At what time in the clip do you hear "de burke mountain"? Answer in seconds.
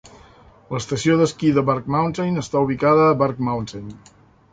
1.57-2.43